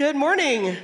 [0.00, 0.78] Good morning.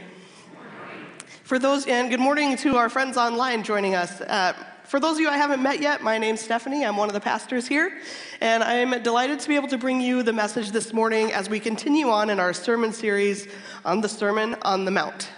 [1.43, 4.21] For those, and good morning to our friends online joining us.
[4.21, 4.53] Uh,
[4.85, 6.85] for those of you I haven't met yet, my name's Stephanie.
[6.85, 7.99] I'm one of the pastors here,
[8.43, 11.59] and I'm delighted to be able to bring you the message this morning as we
[11.59, 13.49] continue on in our sermon series
[13.87, 15.31] on the Sermon on the Mount.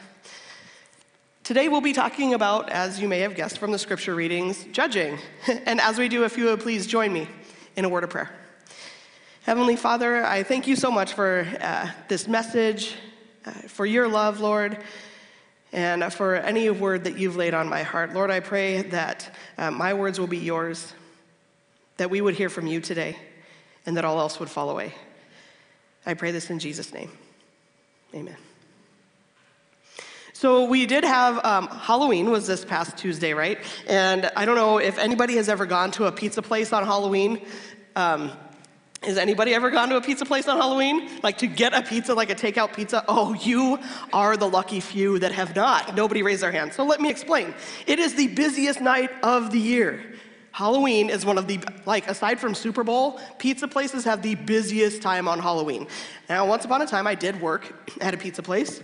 [1.45, 5.21] Today we'll be talking about, as you may have guessed from the scripture readings, judging.
[5.67, 7.29] And as we do, if you would please join me
[7.77, 8.33] in a word of prayer.
[9.45, 12.97] Heavenly Father, I thank you so much for uh, this message,
[13.49, 14.77] uh, for your love, Lord,
[15.73, 18.13] and for any word that you've laid on my heart.
[18.13, 20.93] Lord, I pray that uh, my words will be yours,
[21.97, 23.17] that we would hear from you today,
[23.87, 24.95] and that all else would fall away.
[26.05, 27.11] I pray this in Jesus' name.
[28.15, 28.37] Amen.
[30.35, 33.59] So we did have um, Halloween was this past Tuesday, right?
[33.87, 37.41] And I don't know if anybody has ever gone to a pizza place on Halloween.
[37.97, 38.31] Um,
[39.03, 41.09] has anybody ever gone to a pizza place on Halloween?
[41.23, 43.05] Like to get a pizza, like a takeout pizza?
[43.07, 43.79] Oh, you
[44.13, 45.95] are the lucky few that have not.
[45.95, 46.73] Nobody raised their hand.
[46.73, 47.55] So let me explain.
[47.87, 50.15] It is the busiest night of the year.
[50.51, 55.01] Halloween is one of the, like, aside from Super Bowl, pizza places have the busiest
[55.01, 55.87] time on Halloween.
[56.29, 58.83] Now, once upon a time, I did work at a pizza place.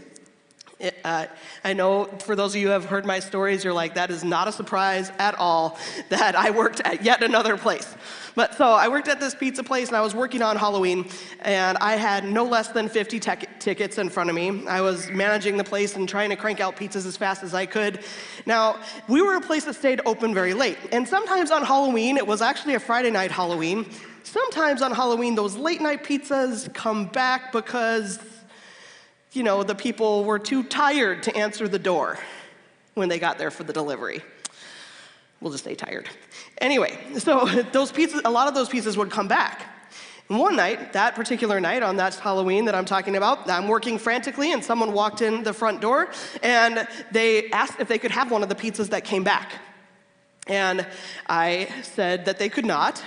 [1.05, 1.27] Uh,
[1.62, 4.25] I know for those of you who have heard my stories, you're like, that is
[4.25, 7.94] not a surprise at all that I worked at yet another place.
[8.34, 11.08] But so I worked at this pizza place and I was working on Halloween,
[11.41, 13.20] and I had no less than 50
[13.61, 14.67] tickets in front of me.
[14.67, 17.67] I was managing the place and trying to crank out pizzas as fast as I
[17.67, 18.00] could.
[18.45, 22.27] Now, we were a place that stayed open very late, and sometimes on Halloween, it
[22.27, 23.86] was actually a Friday night Halloween.
[24.25, 28.19] Sometimes on Halloween, those late night pizzas come back because
[29.35, 32.19] you know, the people were too tired to answer the door
[32.95, 34.23] when they got there for the delivery.
[35.41, 36.09] We'll just say tired.
[36.59, 39.71] Anyway, so those pizzas, a lot of those pieces would come back.
[40.31, 43.99] And one night, that particular night on that Halloween that I'm talking about, I'm working
[43.99, 46.09] frantically and someone walked in the front door
[46.43, 49.53] and they asked if they could have one of the pizzas that came back.
[50.47, 50.87] And
[51.29, 53.03] I said that they could not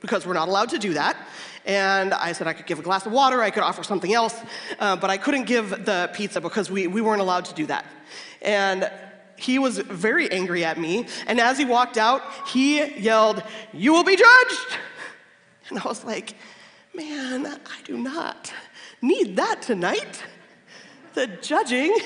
[0.00, 1.16] because we're not allowed to do that.
[1.64, 4.34] And I said I could give a glass of water, I could offer something else,
[4.78, 7.84] uh, but I couldn't give the pizza because we, we weren't allowed to do that.
[8.40, 8.90] And
[9.36, 11.06] he was very angry at me.
[11.26, 13.42] And as he walked out, he yelled,
[13.72, 14.78] You will be judged.
[15.68, 16.34] And I was like,
[16.94, 18.52] Man, I do not
[19.00, 20.24] need that tonight.
[21.14, 21.96] The judging.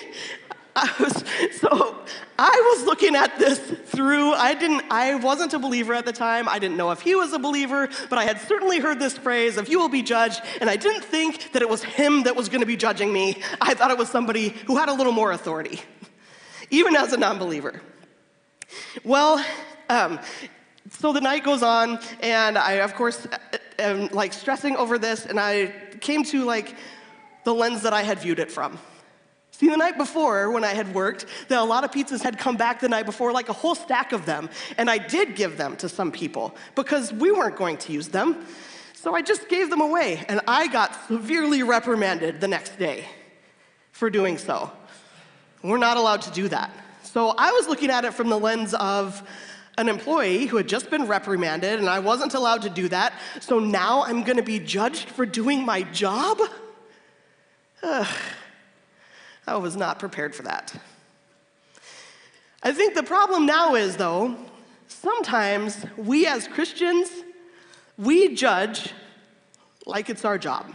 [0.77, 1.25] I was,
[1.61, 2.03] so
[2.39, 6.49] I was looking at this through, I didn't, I wasn't a believer at the time.
[6.49, 9.59] I didn't know if he was a believer, but I had certainly heard this phrase
[9.59, 12.49] of you will be judged, and I didn't think that it was him that was
[12.49, 13.43] gonna be judging me.
[13.61, 15.83] I thought it was somebody who had a little more authority,
[16.71, 17.83] even as a non-believer.
[19.05, 19.45] Well,
[19.91, 20.19] um,
[20.89, 23.27] so the night goes on, and I, of course,
[23.79, 25.67] am like stressing over this, and I
[26.01, 26.75] came to like
[27.45, 28.79] the lens that I had viewed it from.
[29.63, 32.57] See, the night before, when I had worked, that a lot of pizzas had come
[32.57, 34.51] back the night before, like a whole stack of them.
[34.77, 38.45] And I did give them to some people because we weren't going to use them.
[38.93, 40.25] So I just gave them away.
[40.29, 43.05] And I got severely reprimanded the next day
[43.93, 44.69] for doing so.
[45.63, 46.73] We're not allowed to do that.
[47.05, 49.23] So I was looking at it from the lens of
[49.79, 53.13] an employee who had just been reprimanded, and I wasn't allowed to do that.
[53.41, 56.41] So now I'm gonna be judged for doing my job?
[57.85, 58.09] Ugh.
[59.47, 60.75] I was not prepared for that.
[62.63, 64.37] I think the problem now is, though,
[64.87, 67.11] sometimes we as Christians,
[67.99, 68.93] we judge
[69.85, 70.73] like it's our job,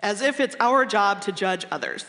[0.00, 2.04] as if it's our job to judge others.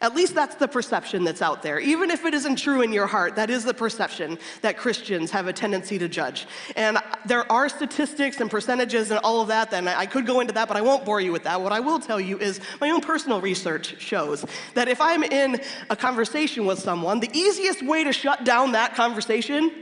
[0.00, 1.80] At least that's the perception that's out there.
[1.80, 5.48] Even if it isn't true in your heart, that is the perception that Christians have
[5.48, 6.46] a tendency to judge.
[6.76, 10.52] And there are statistics and percentages and all of that, and I could go into
[10.54, 11.60] that, but I won't bore you with that.
[11.60, 14.44] What I will tell you is my own personal research shows
[14.74, 15.60] that if I'm in
[15.90, 19.72] a conversation with someone, the easiest way to shut down that conversation,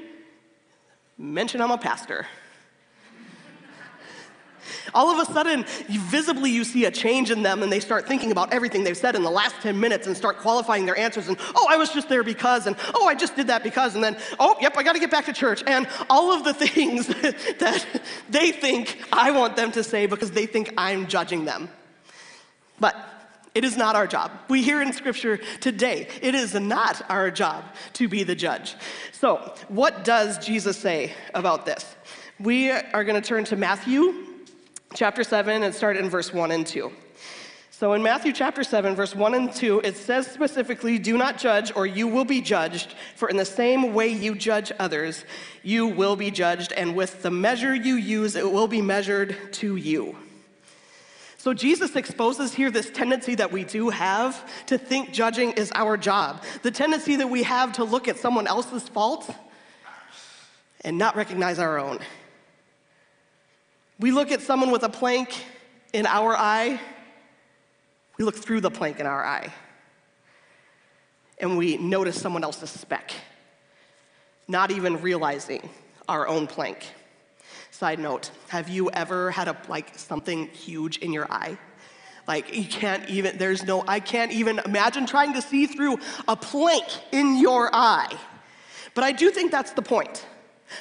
[1.19, 2.27] mention I'm a pastor
[4.95, 8.33] all of a sudden, visibly you see a change in them and they start thinking
[8.33, 11.37] about everything they've said in the last 10 minutes and start qualifying their answers and,
[11.55, 14.17] oh, I was just there because, and oh, I just did that because, and then,
[14.39, 15.63] oh, yep, I gotta get back to church.
[15.67, 17.07] And all of the things
[17.59, 17.87] that
[18.29, 21.69] they think I want them to say because they think I'm judging them.
[22.79, 22.95] But
[23.57, 24.33] it is not our job.
[24.51, 27.65] We hear in scripture today, it is not our job
[27.95, 28.75] to be the judge.
[29.13, 31.97] So, what does Jesus say about this?
[32.39, 34.26] We are going to turn to Matthew
[34.95, 36.91] chapter 7 and start in verse 1 and 2.
[37.79, 41.71] So in Matthew chapter 7, verse 1 and 2, it says specifically, Do not judge,
[41.77, 42.95] or you will be judged.
[43.17, 45.27] For in the same way you judge others,
[45.63, 49.77] you will be judged, and with the measure you use, it will be measured to
[49.77, 50.17] you.
[51.37, 55.99] So Jesus exposes here this tendency that we do have to think judging is our
[55.99, 59.31] job, the tendency that we have to look at someone else's fault
[60.81, 61.99] and not recognize our own.
[63.99, 65.35] We look at someone with a plank
[65.95, 66.79] in our eye,
[68.19, 69.53] we look through the plank in our eye,
[71.39, 73.13] and we notice someone else's speck,
[74.49, 75.69] not even realizing
[76.09, 76.87] our own plank.
[77.71, 81.57] Side note, have you ever had a like something huge in your eye?
[82.29, 86.37] Like you can't even there's no I can't even imagine trying to see through a
[86.37, 88.15] plank in your eye.
[88.95, 90.27] But I do think that's the point.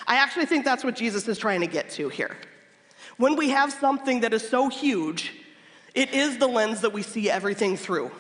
[0.08, 2.36] I actually think that's what Jesus is trying to get to here.
[3.18, 5.34] When we have something that is so huge,
[5.94, 8.12] it is the lens that we see everything through.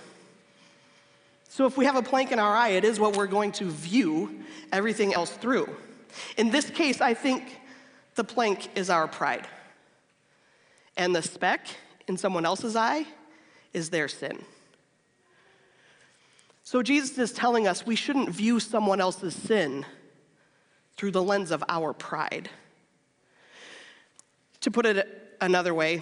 [1.50, 3.69] So if we have a plank in our eye, it is what we're going to
[3.69, 5.69] view everything else through.
[6.38, 7.59] In this case, I think
[8.15, 9.47] the plank is our pride.
[10.98, 11.68] And the speck
[12.07, 13.06] in someone else's eye
[13.74, 14.44] is their sin.
[16.63, 19.86] So Jesus is telling us we shouldn't view someone else's sin
[20.95, 22.50] through the lens of our pride.
[24.65, 26.01] To put it another way,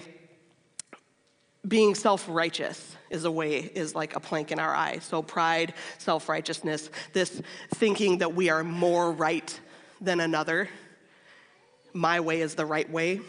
[1.68, 5.00] being self-righteous is a way is like a plank in our eye.
[5.00, 7.42] So pride self-righteousness this
[7.74, 9.60] thinking that we are more right
[10.00, 10.70] than another
[11.92, 13.20] my way is the right way.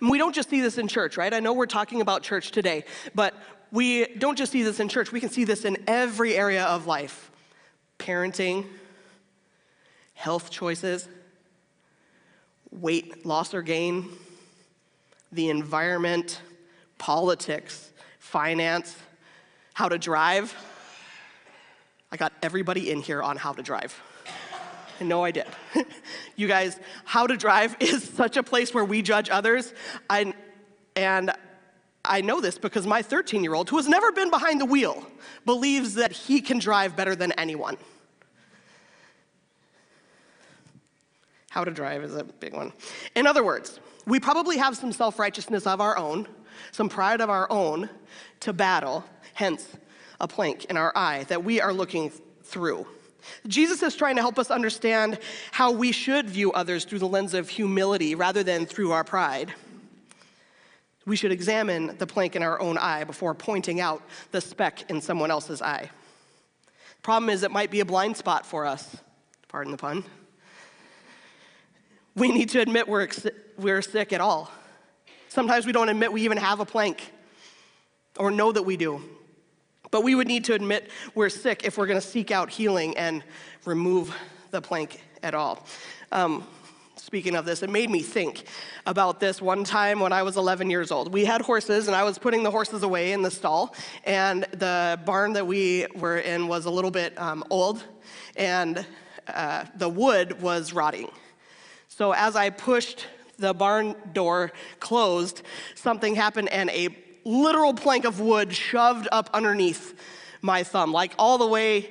[0.00, 1.32] We don't just see this in church right?
[1.32, 3.32] I know we're talking about church today but
[3.70, 5.12] we don't just see this in church.
[5.12, 7.30] We can see this in every area of life.
[8.00, 8.66] Parenting
[10.14, 11.08] health choices
[12.72, 14.08] weight loss or gain
[15.30, 16.40] the environment
[16.98, 18.96] politics, finance,
[19.74, 20.54] how to drive.
[22.10, 24.00] I got everybody in here on how to drive.
[25.00, 25.46] I know I did.
[26.36, 29.74] you guys, how to drive is such a place where we judge others.
[30.08, 30.32] I,
[30.94, 31.32] and
[32.04, 35.04] I know this because my 13 year old, who has never been behind the wheel,
[35.44, 37.76] believes that he can drive better than anyone.
[41.52, 42.72] How to drive is a big one.
[43.14, 46.26] In other words, we probably have some self righteousness of our own
[46.70, 47.90] some pride of our own
[48.40, 49.04] to battle,
[49.34, 49.66] hence
[50.20, 52.10] a plank in our eye that we are looking
[52.42, 52.86] through.
[53.46, 55.18] Jesus is trying to help us understand
[55.52, 59.52] how we should view others through the lens of humility rather than through our pride.
[61.04, 65.00] We should examine the plank in our own eye before pointing out the speck in
[65.00, 65.90] someone else's eye.
[66.96, 68.96] The problem is, it might be a blind spot for us.
[69.48, 70.04] Pardon the pun.
[72.14, 73.08] We need to admit we're,
[73.56, 74.50] we're sick at all.
[75.28, 77.10] Sometimes we don't admit we even have a plank
[78.18, 79.00] or know that we do.
[79.90, 82.96] But we would need to admit we're sick if we're going to seek out healing
[82.98, 83.24] and
[83.64, 84.14] remove
[84.50, 85.66] the plank at all.
[86.10, 86.46] Um,
[86.96, 88.44] speaking of this, it made me think
[88.84, 91.12] about this one time when I was 11 years old.
[91.12, 93.74] We had horses, and I was putting the horses away in the stall,
[94.04, 97.82] and the barn that we were in was a little bit um, old,
[98.36, 98.86] and
[99.28, 101.08] uh, the wood was rotting.
[101.94, 103.06] So as I pushed
[103.36, 105.42] the barn door closed,
[105.74, 106.88] something happened and a
[107.26, 109.94] literal plank of wood shoved up underneath
[110.40, 111.90] my thumb, like all the way,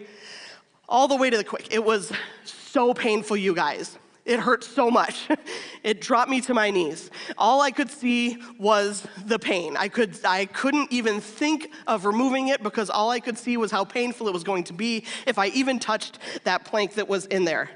[0.90, 1.68] all the way to the quick.
[1.70, 2.12] It was
[2.46, 4.00] so painful, you guys.
[4.26, 5.28] It hurt so much.
[5.84, 7.10] It dropped me to my knees.
[7.40, 9.76] All I could see was the pain.
[9.76, 13.72] I, could, I couldn't even think of removing it because all I could see was
[13.72, 17.26] how painful it was going to be if I even touched that plank that was
[17.26, 17.72] in there.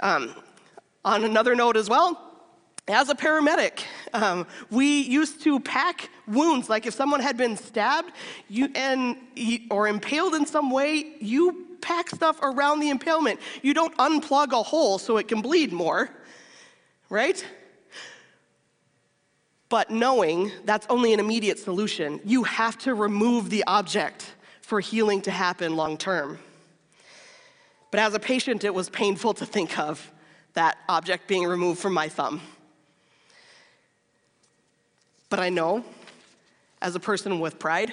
[0.00, 0.34] Um,
[1.04, 2.30] on another note as well,
[2.88, 6.68] as a paramedic, um, we used to pack wounds.
[6.68, 8.12] Like if someone had been stabbed
[8.48, 9.16] you, and,
[9.70, 13.40] or impaled in some way, you pack stuff around the impalement.
[13.62, 16.10] You don't unplug a hole so it can bleed more,
[17.08, 17.44] right?
[19.68, 25.22] But knowing that's only an immediate solution, you have to remove the object for healing
[25.22, 26.38] to happen long term.
[27.90, 30.12] But as a patient, it was painful to think of
[30.54, 32.40] that object being removed from my thumb.
[35.28, 35.84] But I know,
[36.82, 37.92] as a person with pride,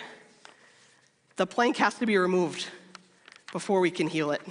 [1.35, 2.67] the plank has to be removed
[3.51, 4.41] before we can heal it,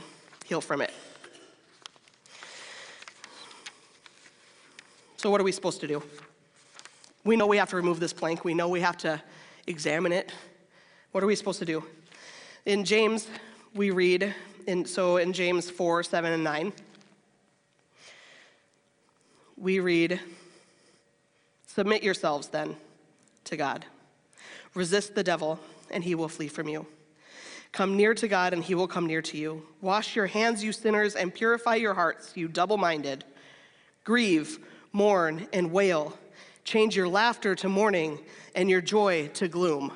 [0.45, 0.93] heal from it.
[5.17, 6.03] So, what are we supposed to do?
[7.25, 8.45] We know we have to remove this plank.
[8.45, 9.21] We know we have to
[9.67, 10.33] examine it.
[11.11, 11.83] What are we supposed to do?
[12.67, 13.27] In James,
[13.75, 14.33] we read,
[14.69, 16.73] in, so in James 4 7 and 9,
[19.57, 20.21] we read,
[21.67, 22.77] Submit yourselves then
[23.45, 23.85] to God.
[24.75, 25.59] Resist the devil,
[25.91, 26.87] and he will flee from you.
[27.73, 29.63] Come near to God, and he will come near to you.
[29.81, 33.25] Wash your hands, you sinners, and purify your hearts, you double minded.
[34.05, 34.59] Grieve,
[34.93, 36.17] mourn, and wail.
[36.65, 38.19] change your laughter to mourning,
[38.55, 39.93] and your joy to gloom.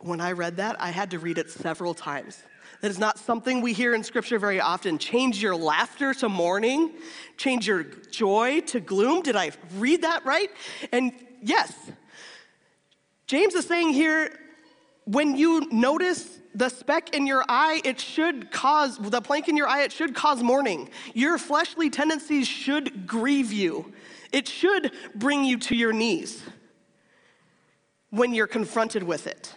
[0.00, 2.42] When I read that, I had to read it several times.
[2.84, 4.98] That is not something we hear in scripture very often.
[4.98, 6.92] Change your laughter to mourning,
[7.38, 9.22] change your joy to gloom.
[9.22, 10.50] Did I read that right?
[10.92, 11.10] And
[11.40, 11.72] yes,
[13.26, 14.38] James is saying here
[15.06, 19.66] when you notice the speck in your eye, it should cause, the plank in your
[19.66, 20.90] eye, it should cause mourning.
[21.14, 23.94] Your fleshly tendencies should grieve you.
[24.30, 26.42] It should bring you to your knees
[28.10, 29.53] when you're confronted with it.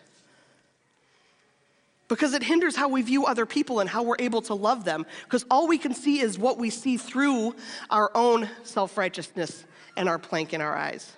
[2.07, 5.05] Because it hinders how we view other people and how we're able to love them.
[5.23, 7.55] Because all we can see is what we see through
[7.89, 9.65] our own self righteousness
[9.97, 11.11] and our plank in our eyes.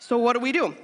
[0.00, 0.74] So, what do we do?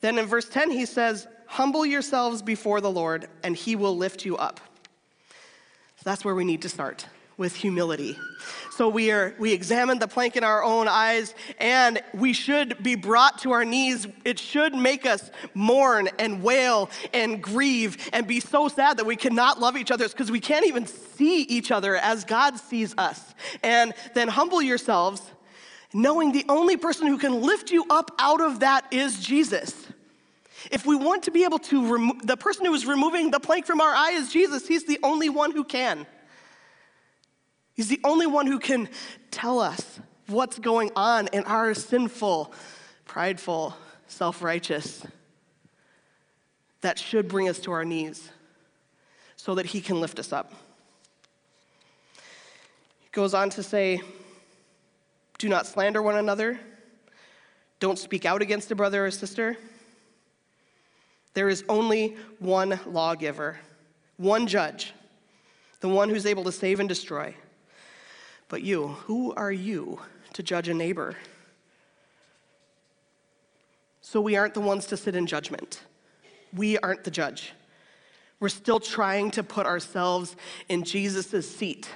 [0.00, 4.24] Then in verse 10, he says, Humble yourselves before the Lord, and he will lift
[4.24, 4.58] you up.
[5.28, 8.18] So that's where we need to start with humility.
[8.70, 12.94] So we are we examine the plank in our own eyes and we should be
[12.94, 14.06] brought to our knees.
[14.24, 19.16] It should make us mourn and wail and grieve and be so sad that we
[19.16, 23.34] cannot love each other because we can't even see each other as God sees us.
[23.62, 25.22] And then humble yourselves
[25.94, 29.86] knowing the only person who can lift you up out of that is Jesus.
[30.70, 33.80] If we want to be able to the person who is removing the plank from
[33.80, 34.66] our eye is Jesus.
[34.66, 36.06] He's the only one who can.
[37.74, 38.88] He's the only one who can
[39.30, 42.52] tell us what's going on in our sinful,
[43.04, 43.76] prideful,
[44.06, 45.06] self righteous
[46.82, 48.30] that should bring us to our knees
[49.36, 50.52] so that he can lift us up.
[53.00, 54.00] He goes on to say,
[55.38, 56.60] Do not slander one another.
[57.80, 59.56] Don't speak out against a brother or sister.
[61.34, 63.58] There is only one lawgiver,
[64.18, 64.92] one judge,
[65.80, 67.34] the one who's able to save and destroy.
[68.52, 69.98] But you, who are you
[70.34, 71.16] to judge a neighbor?
[74.02, 75.80] So we aren't the ones to sit in judgment.
[76.52, 77.54] We aren't the judge.
[78.40, 80.36] We're still trying to put ourselves
[80.68, 81.88] in Jesus' seat,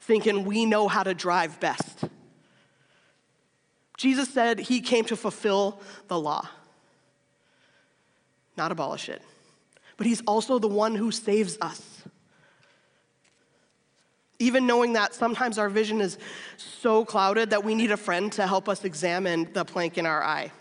[0.00, 2.04] thinking we know how to drive best.
[3.96, 6.48] Jesus said he came to fulfill the law
[8.56, 9.22] not abolish it.
[9.96, 12.02] But He's also the one who saves us.
[14.38, 16.18] Even knowing that sometimes our vision is
[16.56, 20.22] so clouded that we need a friend to help us examine the plank in our
[20.22, 20.52] eye.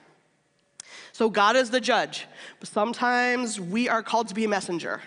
[1.12, 2.26] So God is the judge,
[2.60, 5.02] but sometimes we are called to be a messenger.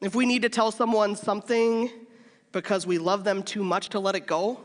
[0.00, 1.90] If we need to tell someone something
[2.52, 4.60] because we love them too much to let it go,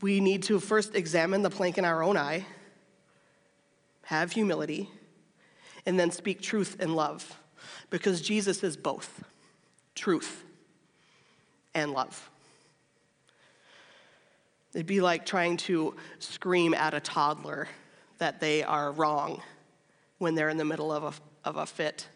[0.00, 2.46] we need to first examine the plank in our own eye
[4.04, 4.90] have humility,
[5.86, 7.38] and then speak truth in love.
[7.90, 9.24] Because Jesus is both
[9.94, 10.44] truth
[11.74, 12.30] and love.
[14.74, 17.68] It'd be like trying to scream at a toddler
[18.18, 19.42] that they are wrong
[20.18, 22.06] when they're in the middle of a, of a fit.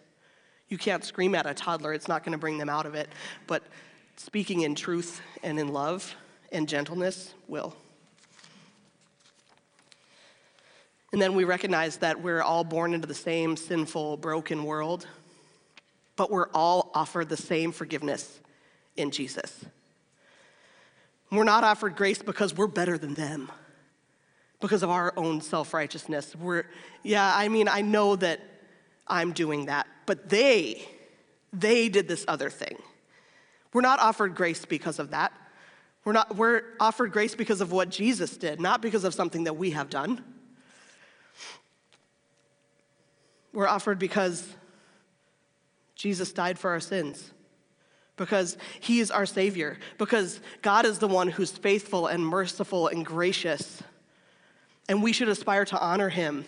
[0.69, 3.09] You can't scream at a toddler, it's not going to bring them out of it.
[3.47, 3.63] But
[4.17, 6.15] speaking in truth and in love
[6.51, 7.77] and gentleness will.
[11.13, 15.07] And then we recognize that we're all born into the same sinful, broken world,
[16.17, 18.41] but we're all offered the same forgiveness
[18.97, 19.65] in Jesus.
[21.31, 23.51] We're not offered grace because we're better than them,
[24.61, 26.35] because of our own self righteousness.
[26.35, 26.65] We're,
[27.03, 28.41] yeah, I mean, I know that
[29.07, 30.87] I'm doing that, but they,
[31.53, 32.77] they did this other thing.
[33.73, 35.33] We're not offered grace because of that.
[36.05, 39.55] We're, not, we're offered grace because of what Jesus did, not because of something that
[39.55, 40.23] we have done.
[43.53, 44.47] We're offered because
[45.97, 47.33] Jesus died for our sins,
[48.17, 53.05] because he is our Savior, because God is the one who's faithful and merciful and
[53.05, 53.83] gracious.
[54.89, 56.45] And we should aspire to honor him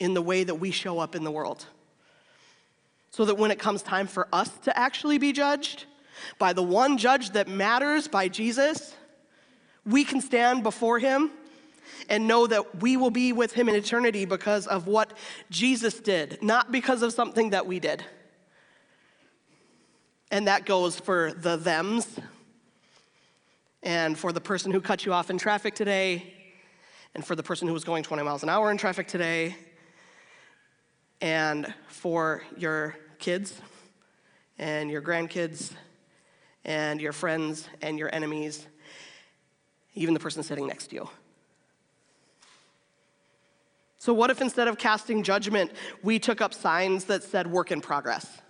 [0.00, 1.66] in the way that we show up in the world.
[3.10, 5.84] So that when it comes time for us to actually be judged
[6.38, 8.94] by the one judge that matters, by Jesus,
[9.86, 11.30] we can stand before him
[12.08, 15.12] and know that we will be with him in eternity because of what
[15.50, 18.04] Jesus did, not because of something that we did.
[20.30, 22.18] And that goes for the thems
[23.82, 26.34] and for the person who cut you off in traffic today
[27.14, 29.54] and for the person who was going 20 miles an hour in traffic today
[31.20, 33.60] and for your kids
[34.58, 35.72] and your grandkids
[36.64, 38.66] and your friends and your enemies,
[39.94, 41.08] even the person sitting next to you.
[43.98, 47.80] So, what if instead of casting judgment, we took up signs that said work in
[47.80, 48.40] progress?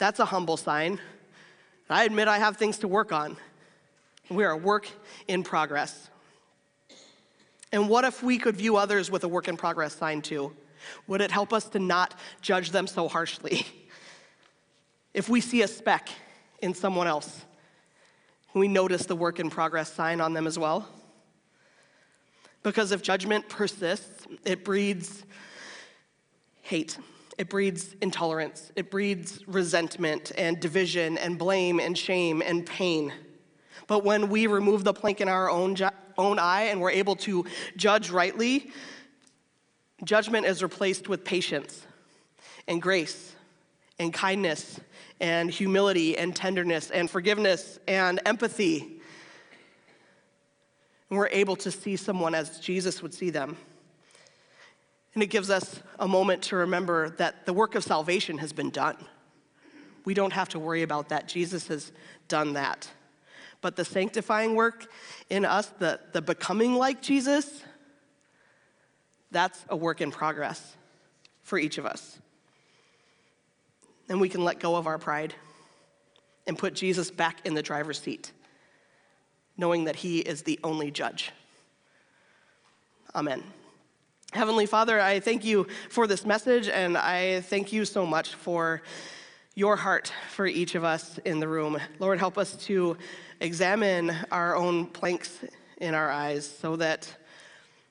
[0.00, 0.98] That's a humble sign.
[1.90, 3.36] I admit I have things to work on.
[4.30, 4.88] We are a work
[5.28, 6.08] in progress.
[7.70, 10.56] And what if we could view others with a work in progress sign too?
[11.06, 13.66] Would it help us to not judge them so harshly?
[15.12, 16.08] If we see a speck
[16.62, 17.44] in someone else,
[18.54, 20.88] we notice the work in progress sign on them as well?
[22.62, 25.24] Because if judgment persists, it breeds
[26.62, 26.96] hate.
[27.40, 28.70] It breeds intolerance.
[28.76, 33.14] It breeds resentment and division and blame and shame and pain.
[33.86, 37.16] But when we remove the plank in our own, ju- own eye and we're able
[37.16, 37.46] to
[37.78, 38.70] judge rightly,
[40.04, 41.86] judgment is replaced with patience
[42.68, 43.34] and grace
[43.98, 44.78] and kindness
[45.18, 49.00] and humility and tenderness and forgiveness and empathy.
[51.08, 53.56] And we're able to see someone as Jesus would see them.
[55.14, 58.70] And it gives us a moment to remember that the work of salvation has been
[58.70, 58.96] done.
[60.04, 61.28] We don't have to worry about that.
[61.28, 61.92] Jesus has
[62.28, 62.88] done that.
[63.60, 64.86] But the sanctifying work
[65.28, 67.62] in us, the, the becoming like Jesus,
[69.30, 70.76] that's a work in progress
[71.42, 72.18] for each of us.
[74.08, 75.34] And we can let go of our pride
[76.46, 78.32] and put Jesus back in the driver's seat,
[79.56, 81.30] knowing that he is the only judge.
[83.14, 83.42] Amen.
[84.32, 88.80] Heavenly Father, I thank you for this message, and I thank you so much for
[89.56, 91.80] your heart for each of us in the room.
[91.98, 92.96] Lord, help us to
[93.40, 95.40] examine our own planks
[95.78, 97.12] in our eyes so that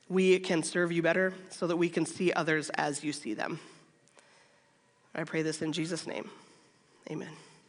[0.08, 3.60] we can serve you better, so that we can see others as you see them.
[5.14, 6.30] I pray this in Jesus' name.
[7.12, 7.36] Amen.